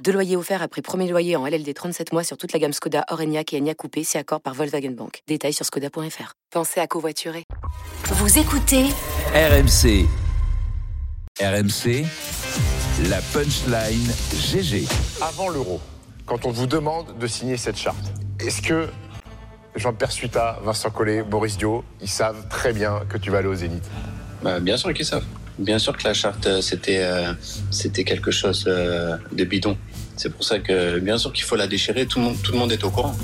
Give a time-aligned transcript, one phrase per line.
[0.00, 3.04] Deux loyers offerts après premier loyer en LLD 37 mois sur toute la gamme Skoda,
[3.10, 5.22] Orenia et Enya Coupé, si accord par Volkswagen Bank.
[5.28, 6.34] Détails sur skoda.fr.
[6.50, 7.44] Pensez à covoiturer.
[8.06, 8.86] Vous écoutez
[9.34, 10.06] RMC.
[11.40, 12.04] RMC,
[13.08, 14.86] la punchline GG.
[15.20, 15.80] Avant l'euro,
[16.26, 18.88] quand on vous demande de signer cette charte, est-ce que
[19.76, 23.54] Jean-Pierre Suita, Vincent Collet, Boris Dio, ils savent très bien que tu vas aller au
[23.54, 23.84] Zénith?
[24.42, 25.24] Bah, bien sûr qu'ils savent.
[25.58, 27.32] Bien sûr que la charte, euh, c'était euh,
[27.70, 29.76] c'était quelque chose euh, de bidon.
[30.16, 32.06] C'est pour ça que, bien sûr qu'il faut la déchirer.
[32.06, 33.14] Tout le monde, tout le monde est au courant.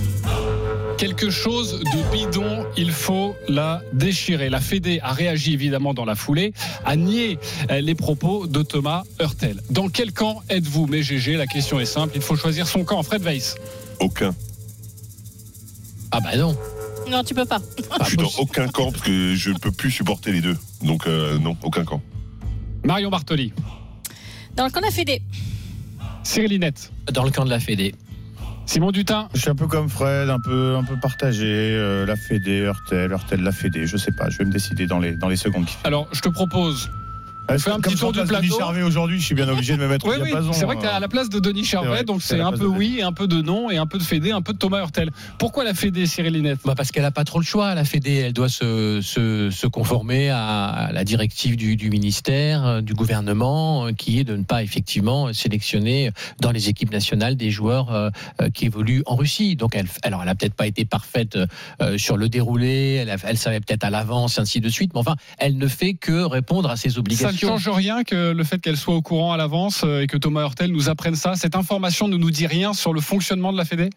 [0.96, 4.48] quelque chose de bidon, il faut la déchirer.
[4.50, 6.52] La Fédé a réagi évidemment dans la foulée,
[6.84, 7.38] a nié
[7.70, 9.60] les propos de Thomas Hurtel.
[9.70, 13.02] Dans quel camp êtes-vous Mais GG, la question est simple, il faut choisir son camp.
[13.02, 13.54] Fred Weiss.
[14.00, 14.34] Aucun.
[16.10, 16.56] Ah bah non.
[17.10, 17.60] Non, tu peux pas.
[18.02, 20.56] Je suis dans aucun camp parce que je ne peux plus supporter les deux.
[20.82, 22.02] Donc euh, non, aucun camp.
[22.88, 23.52] Marion Bartoli.
[24.56, 25.20] Dans le camp de la Fédé.
[26.22, 26.90] Cyril Linette.
[27.12, 27.94] Dans le camp de la Fédé.
[28.64, 29.28] Simon Dutin.
[29.34, 31.44] Je suis un peu comme Fred, un peu, un peu partagé.
[31.44, 33.86] euh, la Fédé, Hurtel, Hurtel, la Fédé.
[33.86, 36.22] Je sais pas, je vais me décider dans les, dans les secondes qui Alors, je
[36.22, 36.90] te propose.
[37.50, 38.60] On fait un petit je tour du remplace Denis plateau.
[38.62, 40.52] Charvet aujourd'hui, je suis bien obligé de me mettre Oui, au oui, diapason.
[40.52, 42.58] c'est vrai que tu à la place de Denis Charvet, vrai, donc c'est un peu
[42.58, 44.80] de oui, un peu de non, et un peu de Fédé, un peu de Thomas
[44.80, 45.10] Hurtel.
[45.38, 47.74] Pourquoi la Fédé, Cyril Linette Bah parce qu'elle n'a pas trop le choix.
[47.74, 52.80] La Fédé, elle doit se, se, se conformer à la directive du, du ministère, euh,
[52.82, 57.50] du gouvernement, euh, qui est de ne pas effectivement sélectionner dans les équipes nationales des
[57.50, 58.10] joueurs euh,
[58.52, 59.56] qui évoluent en Russie.
[59.56, 61.38] Donc, elle, alors, elle a peut-être pas été parfaite
[61.96, 62.94] sur le déroulé.
[63.00, 64.92] Elle, elle savait peut-être à l'avance, ainsi de suite.
[64.94, 68.44] Mais enfin, elle ne fait que répondre à ses Ça ne change rien que le
[68.44, 71.34] fait qu'elle soit au courant à l'avance euh, et que Thomas Hurtel nous apprenne ça.
[71.34, 73.90] Cette information ne nous dit rien sur le fonctionnement de la Fédé?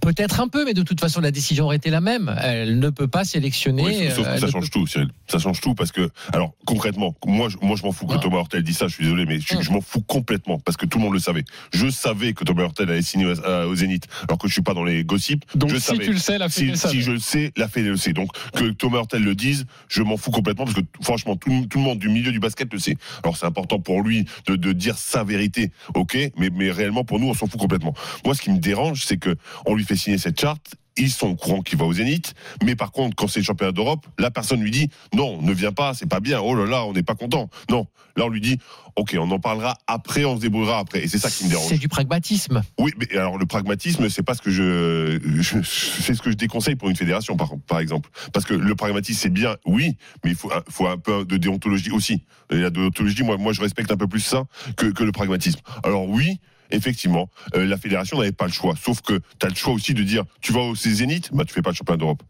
[0.00, 2.34] Peut-être un peu, mais de toute façon, la décision aurait été la même.
[2.42, 3.82] Elle ne peut pas sélectionner.
[3.84, 5.08] Oui, sauf euh, que ça ne change tout, Cyril.
[5.28, 8.16] Ça change tout parce que, alors concrètement, moi, je, moi, je m'en fous que.
[8.18, 8.88] Thomas Hurtel dise ça.
[8.88, 11.20] Je suis désolé, mais je, je m'en fous complètement parce que tout le monde le
[11.20, 11.44] savait.
[11.72, 14.74] Je savais que Thomas Hurtel allait signer au, au Zénith, alors que je suis pas
[14.74, 15.44] dans les gossips.
[15.54, 16.04] Donc je si savais.
[16.06, 18.12] tu le sais, la Fédé Si, si je le sais, la Fédé le sait.
[18.12, 21.66] Donc que Thomas Hurtel le dise, je m'en fous complètement parce que franchement, tout, le-
[21.68, 22.96] tout le monde du milieu du basket le sait.
[23.22, 27.20] Alors c'est important pour lui de, de dire sa vérité, ok, mais, mais réellement pour
[27.20, 27.94] nous, on s'en fout complètement.
[28.24, 29.36] Moi, ce qui me dérange, c'est que
[29.68, 30.74] on lui fait signer cette charte.
[31.00, 32.34] Ils sont au courant qu'il va au Zénith,
[32.64, 35.70] mais par contre, quand c'est le championnat d'Europe, la personne lui dit non, ne viens
[35.70, 36.40] pas, c'est pas bien.
[36.40, 37.48] Oh là là, on n'est pas content.
[37.70, 37.86] Non,
[38.16, 38.58] là on lui dit
[38.96, 41.68] ok, on en parlera après, on se débrouillera après, et c'est ça qui me dérange.
[41.68, 42.64] C'est du pragmatisme.
[42.80, 46.36] Oui, mais alors le pragmatisme, c'est pas ce que je, je- c'est ce que je
[46.36, 48.10] déconseille pour une fédération, par, par exemple.
[48.32, 51.36] Parce que le pragmatisme, c'est bien, oui, mais il faut, un- faut un peu de
[51.36, 52.24] déontologie aussi.
[52.50, 54.42] Et la déontologie, moi, moi, je respecte un peu plus ça
[54.76, 55.60] que, que le pragmatisme.
[55.84, 56.40] Alors oui.
[56.70, 58.74] Effectivement, euh, la fédération n'avait pas le choix.
[58.82, 61.52] Sauf que tu as le choix aussi de dire tu vas au Zénith, bah tu
[61.54, 62.22] fais pas le championnat d'Europe.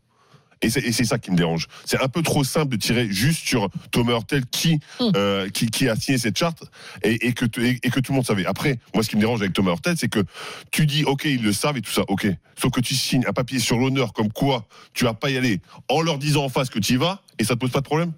[0.60, 1.68] Et c'est ça qui me dérange.
[1.84, 4.80] C'est un peu trop simple de tirer juste sur Thomas Hurtel qui,
[5.14, 6.64] euh, qui, qui a signé cette charte
[7.04, 8.44] et, et que, t- et, et que tout le monde savait.
[8.44, 10.18] Après, moi, ce qui me dérange avec Thomas Hurtel, c'est que
[10.72, 12.26] tu dis, OK, ils le savent et tout ça, OK.
[12.60, 15.60] Sauf que tu signes un papier sur l'honneur comme quoi tu vas pas y aller
[15.88, 17.84] en leur disant en face que tu y vas et ça te pose pas de
[17.84, 18.12] problème?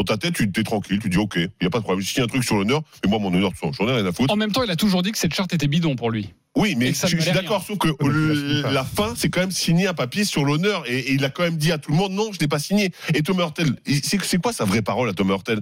[0.00, 2.02] Dans ta tête, tu es tranquille, tu dis, OK, il n'y a pas de problème.
[2.02, 4.32] Je signe un truc sur l'honneur, mais moi, mon honneur, j'en ai rien à foutre.
[4.32, 6.32] En même temps, il a toujours dit que cette charte était bidon pour lui.
[6.56, 9.94] Oui, mais je, suis d'accord, sauf que le- la fin, c'est quand même signer un
[9.94, 10.84] papier sur l'honneur.
[10.88, 12.58] Et, et il a quand même dit à tout le monde, non, je n'ai pas
[12.58, 12.92] signé.
[13.14, 15.60] Et Thomas Hurtel, c'est quoi sa vraie parole à Thomas Hurtel?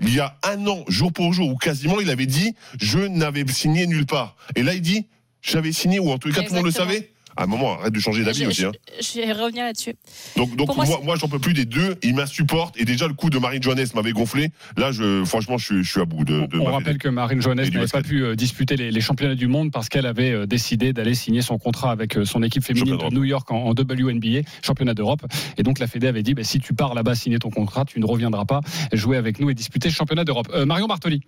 [0.00, 3.44] Il y a un an, jour pour jour, ou quasiment, il avait dit, je n'avais
[3.48, 4.36] signé nulle part.
[4.54, 5.06] Et là, il dit,
[5.42, 7.10] j'avais signé, ou en tout cas, tout le monde le savait?
[7.40, 8.64] À un moment, arrête de changer d'avis Je, aussi.
[8.66, 8.72] hein.
[9.00, 9.94] je- vais revenir là-dessus.
[10.36, 11.96] Donc, donc moi, moi, moi, j'en peux plus des deux.
[12.02, 12.78] Il m'insupporte.
[12.78, 14.50] Et déjà, le coup de Marine Joannès m'avait gonflé.
[14.76, 17.08] Là, je, franchement, je, suis- je suis à bout de, de On ma rappelle que
[17.08, 20.32] Marine du n'avait pas pu euh, disputer les, les championnats du monde parce qu'elle avait
[20.32, 23.14] euh, décidé d'aller signer son contrat avec euh, son équipe féminine de.
[23.14, 25.22] New York en, en WNBA, championnat d'Europe.
[25.56, 28.00] Et donc la Fédé avait dit bah, si tu pars là-bas signer ton contrat, tu
[28.00, 28.60] ne reviendras pas
[28.92, 30.48] jouer avec nous et disputer le championnat d'Europe.
[30.52, 31.22] Euh, Marion Bartoli.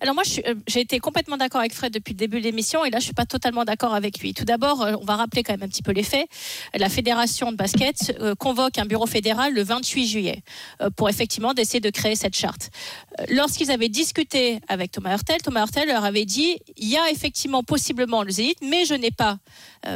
[0.00, 2.90] Alors moi, euh, j'ai été complètement d'accord avec Fred depuis le début de l'émission et
[2.90, 4.32] là, je suis pas totalement d'accord avec lui.
[4.32, 6.28] Tout d'abord, euh, on va rappeler quand même un petit peu les faits.
[6.74, 10.42] La fédération de basket euh, convoque un bureau fédéral le 28 juillet
[10.96, 12.70] pour effectivement d'essayer de créer cette charte.
[13.28, 17.62] Lorsqu'ils avaient discuté avec Thomas Hurtel, Thomas Hurtel leur avait dit il y a effectivement
[17.62, 19.38] possiblement le Zénith, mais je n'ai pas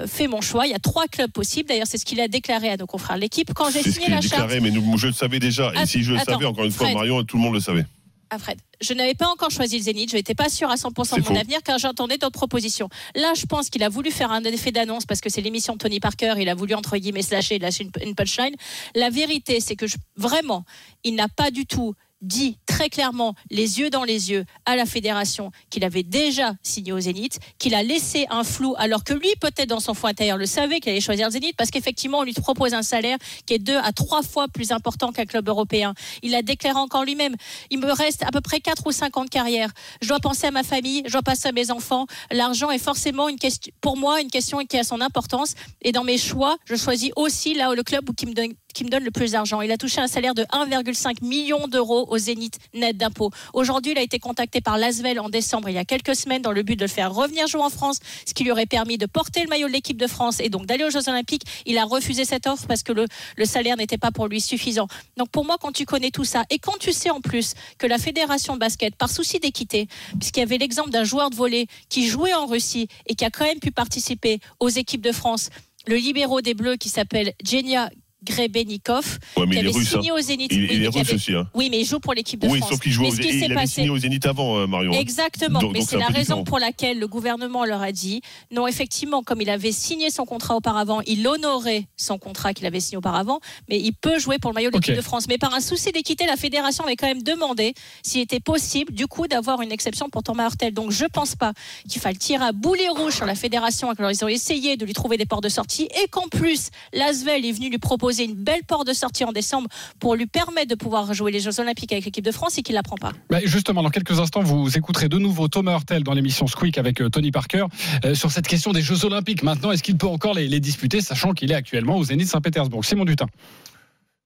[0.07, 0.67] fait mon choix.
[0.67, 1.69] Il y a trois clubs possibles.
[1.69, 4.07] D'ailleurs, c'est ce qu'il a déclaré à nos confrères de l'équipe quand j'ai ce signé
[4.07, 4.33] a la charte.
[4.33, 5.73] déclaré, mais nous, je le savais déjà.
[5.81, 6.97] Et si je le attends, savais, encore une fois, Fred.
[6.97, 7.87] Marion, tout le monde le savait.
[8.31, 11.17] Ah, Fred, je n'avais pas encore choisi le Zénith, je n'étais pas sûre à 100%
[11.17, 11.37] de mon faux.
[11.37, 12.89] avenir car j'entendais d'autres propositions.
[13.15, 15.79] Là, je pense qu'il a voulu faire un effet d'annonce parce que c'est l'émission de
[15.79, 18.55] Tony Parker, il a voulu entre guillemets se lâcher, lâcher une, une punchline.
[18.95, 20.65] La vérité, c'est que je- vraiment,
[21.03, 21.95] il n'a pas du tout
[22.27, 26.93] dit très clairement, les yeux dans les yeux, à la fédération qu'il avait déjà signé
[26.93, 30.37] au Zénith, qu'il a laissé un flou, alors que lui, peut-être dans son fond intérieur,
[30.37, 33.55] le savait qu'il allait choisir le Zénith, parce qu'effectivement, on lui propose un salaire qui
[33.55, 35.95] est deux à trois fois plus important qu'un club européen.
[36.23, 37.37] Il a déclaré encore lui-même,
[37.71, 39.71] il me reste à peu près 4 ou 5 ans de carrière.
[40.03, 42.07] Je dois penser à ma famille, je dois penser à mes enfants.
[42.33, 45.55] L'argent est forcément une question, pour moi une question qui a son importance.
[45.83, 48.85] Et dans mes choix, je choisis aussi là où le club qui me donne qui
[48.85, 49.63] me donne le plus d'argent.
[49.63, 53.31] Il a touché un salaire de 1,5 million d'euros au Zénith net d'impôts.
[53.55, 56.53] Aujourd'hui, il a été contacté par l'Asvel en décembre, il y a quelques semaines, dans
[56.53, 59.07] le but de le faire revenir jouer en France, ce qui lui aurait permis de
[59.07, 61.45] porter le maillot de l'équipe de France et donc d'aller aux Jeux Olympiques.
[61.65, 63.07] Il a refusé cette offre parce que le,
[63.45, 64.89] salaire n'était pas pour lui suffisant.
[65.17, 67.87] Donc pour moi, quand tu connais tout ça et quand tu sais en plus que
[67.87, 69.87] la fédération de basket, par souci d'équité,
[70.19, 73.31] puisqu'il y avait l'exemple d'un joueur de volley qui jouait en Russie et qui a
[73.31, 75.51] quand même pu participer aux équipes de France,
[75.87, 77.91] le libéraux des Bleus qui s'appelle Genia
[78.25, 79.89] Grebenikov, Ouais, qui avait russe.
[79.95, 79.99] hein.
[80.01, 80.51] signé au Zénith.
[80.53, 81.35] Il, Oui, il est russe avait- aussi.
[81.35, 81.49] Hein.
[81.55, 82.71] Oui, mais il joue pour l'équipe de Oui, France.
[82.71, 84.93] sauf qu'il joue Mais au il avait passé- signé Zénith avant, euh, Marion.
[84.93, 86.45] Exactement, Donc- mais c'est la raison différent.
[86.45, 90.57] pour laquelle le gouvernement leur a dit non, effectivement, comme il avait signé son contrat
[90.57, 94.55] auparavant, il honorait son contrat qu'il avait signé auparavant, mais il peut jouer pour le
[94.55, 95.27] maillot de l'équipe de France.
[95.29, 99.07] Mais par un souci d'équité, la fédération avait quand même demandé s'il était possible, du
[99.07, 100.73] coup, d'avoir une exception pour Thomas Hurtel.
[100.75, 101.53] Donc je pense pas
[101.89, 104.93] qu'il faille tirer à boulet rouge sur la fédération, alors ils ont essayé de lui
[104.93, 108.63] trouver des portes de sortie, et qu'en plus, l'Asvel est venu lui proposer une belle
[108.69, 109.69] porte de sortie en décembre
[109.99, 112.77] pour lui permettre de pouvoir jouer les Jeux Olympiques avec l'équipe de France et qu'il
[112.77, 113.11] la prend pas.
[113.31, 117.01] Bah, justement, dans quelques instants, vous écouterez de nouveau Thomas Hurtel dans l'émission Squeak avec
[117.01, 117.65] euh, Tony Parker
[118.05, 119.43] euh, sur cette question des Jeux Olympiques.
[119.43, 122.85] Maintenant, est-ce qu'il peut encore les, les disputer, sachant qu'il est actuellement au Zénith Saint-Pétersbourg?
[122.85, 123.27] Simon Dutin.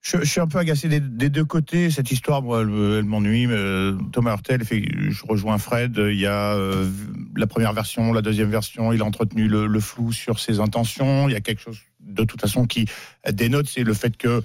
[0.00, 1.90] Je, je suis un peu agacé des, des deux côtés.
[1.90, 3.46] Cette histoire, moi, elle, me- elle m'ennuie.
[3.48, 5.96] euh, Thomas Hurtel, fait, je rejoins Fred.
[5.98, 6.88] Il y a euh,
[7.36, 8.92] la première version, la deuxième version.
[8.92, 11.28] Il a entretenu le, le flou sur ses intentions.
[11.28, 11.78] Il y a quelque chose,
[12.22, 12.86] de toute façon, qui
[13.32, 14.42] dénote, c'est le fait que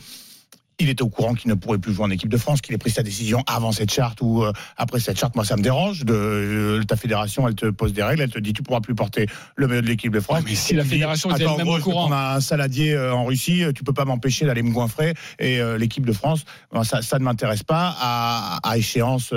[0.80, 2.80] il était au courant qu'il ne pourrait plus jouer en équipe de France, qu'il ait
[2.80, 5.36] pris sa décision avant cette charte ou euh, après cette charte.
[5.36, 6.04] Moi, ça me dérange.
[6.04, 8.96] De, euh, ta fédération, elle te pose des règles, elle te dit tu pourras plus
[8.96, 10.40] porter le maillot de l'équipe de France.
[10.40, 12.08] Ouais, mais si la fédération était attends, elle-même gros, au courant.
[12.08, 15.14] prendre un saladier euh, en Russie, tu peux pas m'empêcher d'aller me goinfrer.
[15.40, 19.34] Et l'équipe de France, ben, ça, ça ne m'intéresse pas à, à échéance,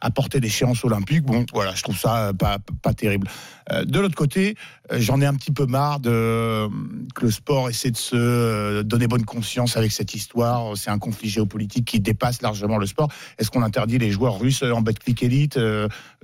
[0.00, 1.22] à porter d'échéance olympique.
[1.22, 3.28] Bon, voilà, je trouve ça pas, pas terrible.
[3.72, 4.56] Euh, de l'autre côté,
[4.92, 6.68] euh, j'en ai un petit peu marre de euh,
[7.14, 10.76] que le sport essaie de se donner bonne conscience avec cette histoire.
[10.76, 13.08] C'est un conflit géopolitique qui dépasse largement le sport.
[13.38, 15.58] Est-ce qu'on interdit les joueurs russes en Betclic Elite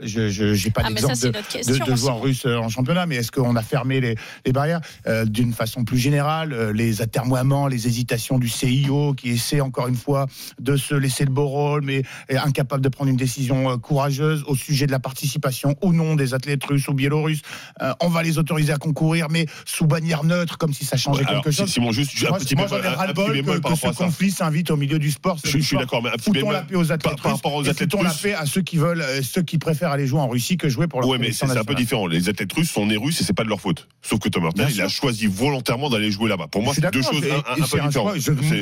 [0.03, 1.97] Je j'ai pas Ah, d'exemple de, aussi.
[2.01, 4.81] joueurs russes en championnat, mais est-ce qu'on a fermé les, les barrières?
[5.07, 9.97] Euh, d'une façon plus générale Les atermoiements, les hésitations du CIO qui essaie encore une
[9.97, 10.27] fois
[10.61, 14.55] de se laisser le beau rôle, mais est incapable de prendre une décision courageuse au
[14.55, 17.34] sujet de la participation ou non des athlètes russes ou biélorusses.
[17.83, 21.25] Euh, on va les autoriser à concourir, mais sous bannière neutre, comme si ça changeait
[21.25, 21.69] quelque chose.
[21.71, 23.87] Simon, juste un Moi, petit moi, bémol, un- un petit bémol que, par que ce
[23.97, 25.39] conflit s'invite au milieu du sport.
[25.45, 27.55] Je, suis d'accord, mais un petit Foutons bémol la paix aux athlètes par, russes rapport
[27.55, 28.21] aux athlètes foutons la russes.
[28.23, 30.87] paix à ceux qui veulent, euh, ceux qui préfèrent aller jouer en Russie que jouer
[30.87, 32.07] pour leur Ouais, mais c'est un peu différent.
[32.07, 33.89] Les athlètes russes sont nés russes et c'est pas de leur faute.
[34.03, 36.47] Sauf que Thomas Bien il a choisi volontairement d'aller jouer là-bas.
[36.49, 37.95] Pour moi, c'est deux choses un, un- un peu un différentes.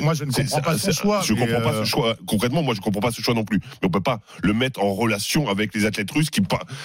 [0.03, 2.17] moi, je ne comprends pas son c'est- choix, Je mais, comprends pas euh, ce choix.
[2.27, 3.59] Concrètement, moi, je comprends pas ce choix non plus.
[3.83, 6.41] Mais on peut pas le mettre en relation avec les athlètes russes qui,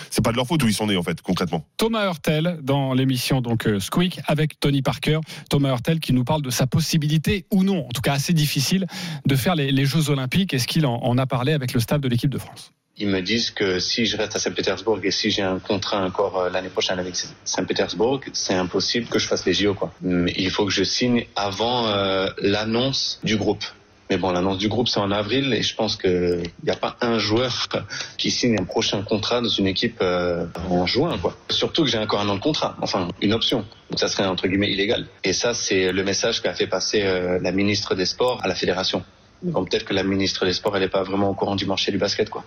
[0.10, 1.66] c'est pas de leur faute où ils sont nés en fait, concrètement.
[1.78, 5.20] Thomas Hurtel dans l'émission donc euh, Squeak avec Tony Parker.
[5.50, 8.88] Thomas Hurtel qui nous parle de sa possibilité ou non, en tout cas assez difficile,
[9.26, 10.56] de faire les, Jeux Olympiques.
[10.56, 12.72] Est-ce qu'il en, a parlé avec le staff de l'équipe de France?
[12.98, 16.40] Ils me disent que si je reste à Saint-Pétersbourg et si j'ai un contrat encore
[16.40, 19.76] euh, l'année prochaine avec Saint-Pétersbourg, c'est impossible que je fasse les JO.
[19.76, 19.94] Quoi.
[20.04, 23.64] Il faut que je signe avant euh, l'annonce du groupe.
[24.10, 26.98] Mais bon, l'annonce du groupe, c'est en avril et je pense qu'il n'y a pas
[27.02, 27.68] un joueur
[28.18, 31.18] qui signe un prochain contrat dans une équipe euh, en juin.
[31.18, 31.36] Quoi.
[31.50, 33.66] Surtout que j'ai encore un an de contrat, enfin une option.
[33.90, 35.08] Donc ça serait entre guillemets illégal.
[35.24, 38.56] Et ça, c'est le message qu'a fait passer euh, la ministre des Sports à la
[38.56, 39.04] fédération.
[39.44, 41.92] Donc peut-être que la ministre des Sports, elle n'est pas vraiment au courant du marché
[41.92, 42.30] du basket.
[42.30, 42.44] quoi.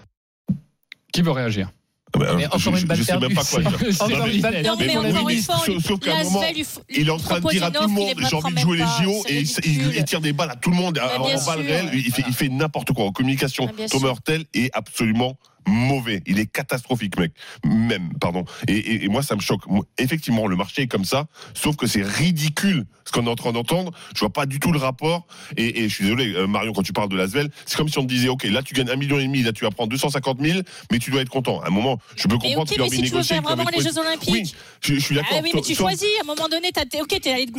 [1.13, 1.71] Qui veut réagir?
[2.13, 3.69] Ah ben, Mais encore je- une balle je sais même pas quoi dire.
[4.01, 6.25] Encore mais- une balle Non, perdue mais pour la encore une fois, sauf- qu'à un
[6.25, 6.43] moment,
[6.89, 8.85] Il est en train de dire à tout le monde j'ai envie de jouer les
[9.05, 11.91] JO et il, tire des balles à tout le monde Mais en balle réelle.
[11.95, 13.71] Il fait, n'importe quoi en communication.
[13.77, 14.09] Bien Thomas.
[14.09, 15.37] Hurtel est absolument
[15.71, 16.23] mauvais.
[16.27, 17.33] Il est catastrophique, mec.
[17.65, 18.45] Même, pardon.
[18.69, 19.63] Et, et- et moi, ça me choque.
[19.99, 23.53] Effectivement, le marché est comme ça, sauf que c'est ridicule ce qu'on est en train
[23.53, 23.93] d'entendre.
[24.15, 25.27] Je vois pas du tout le rapport.
[25.57, 27.99] Et, et je suis désolé, euh, Marion, quand tu parles de Lasvel, c'est comme si
[27.99, 29.89] on te disait, OK, là, tu gagnes un million et demi, là, tu vas prendre
[29.91, 30.61] 250 000,
[30.93, 31.61] mais tu dois être content.
[31.61, 33.23] À un moment, je peux comprendre ok, qu'il a mais envie si de tu veux
[33.23, 34.29] faire vraiment de les Jeux Olympiques.
[34.31, 35.37] Oui, je, je suis d'accord.
[35.39, 36.07] Ah oui, mais tu Sauf- choisis.
[36.21, 37.59] À un moment donné, été- ok, t'es allé que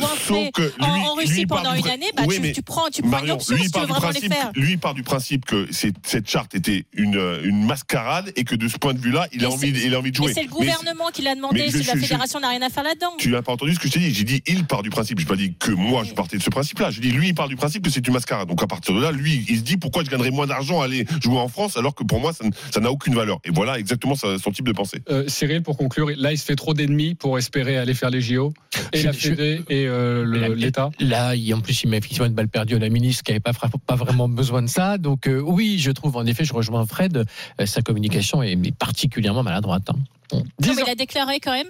[0.80, 2.06] en, en Russie pendant une année.
[2.16, 3.96] Bah, Oui, tu, tu prends, tu prends une Marion, option lui, si tu veux part
[3.96, 4.50] du vraiment les principe, faire.
[4.54, 8.01] lui, part du principe que cette charte était une, une mascarade
[8.36, 10.28] et que de ce point de vue-là, il a envie, il a envie de jouer.
[10.28, 11.70] Mais c'est le gouvernement qui l'a demandé.
[11.70, 13.12] si la fédération n'a rien à faire là-dedans.
[13.18, 14.12] Tu n'as pas entendu ce que je t'ai dit.
[14.14, 15.18] J'ai dit il part du principe.
[15.18, 16.90] Je n'ai pas dit que moi je partais de ce principe-là.
[16.90, 18.48] Je dis lui il part du principe que c'est une mascarade.
[18.48, 20.84] Donc à partir de là, lui il se dit pourquoi je gagnerais moins d'argent à
[20.84, 22.32] aller jouer en France alors que pour moi
[22.72, 23.38] ça n'a aucune valeur?
[23.44, 25.00] Et voilà exactement son type de pensée.
[25.10, 28.20] Euh, Cyril, pour conclure, là, il se fait trop d'ennemis pour espérer aller faire les
[28.20, 28.52] JO.
[28.92, 30.90] Et Je- la je- Fédé et euh, l'État.
[31.00, 33.40] Là, il- en plus, il met effectivement une balle perdue à la ministre qui n'avait
[33.40, 34.98] pas vraiment besoin de ça.
[34.98, 37.16] Donc, euh, oui, je trouve, en effet, je rejoins Fred,
[37.60, 39.82] euh, sa communication est, est particulièrement maladroite.
[39.90, 39.96] hein.
[40.32, 40.42] Non,
[40.76, 41.68] mais il a déclaré quand même.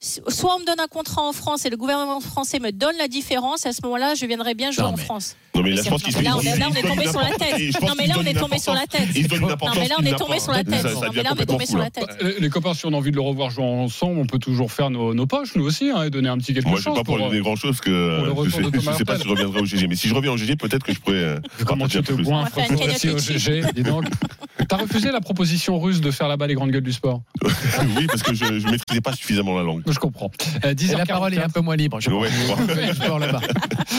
[0.00, 3.06] Soit on me donne un contrat en France et le gouvernement français me donne la
[3.06, 5.36] différence, à ce moment-là, je viendrai bien jouer Non, en mais- France.
[5.54, 7.80] Non mais là je pense qu'il on est- tombé sur la tête.
[7.82, 9.02] Non, mais là, se on est tombé sur la tête.
[9.02, 10.82] Non, mais là, on est tombé sur la tête.
[10.82, 12.04] Non, mais là, on est tombé sur la tête.
[12.20, 14.72] Euh, Les copains, si on a envie de le revoir jouer ensemble, on peut toujours
[14.72, 16.94] faire nos, nos poches, nous aussi, hein, et donner un petit quelque Moi, je chose.
[16.94, 19.04] ne vais pas pour lui pour, donner grand chose parce que euh, je je sais
[19.04, 19.86] pas si je reviendrai au GG.
[19.86, 21.14] Mais si je reviens au GG, peut-être que je pourrais.
[21.16, 23.62] euh, comment tu te un au GG.
[23.74, 24.06] Dis donc.
[24.68, 27.22] T'as refusé la proposition russe de faire là-bas les grandes gueules du sport
[27.96, 29.82] Oui, parce que je ne maîtrisais pas suffisamment la langue.
[29.86, 30.30] Je comprends.
[30.64, 31.52] Euh, Et la parole est un 10h44.
[31.52, 32.00] peu moins libre.
[32.00, 32.66] Je Ouais, je crois.
[32.92, 33.40] Je là-bas.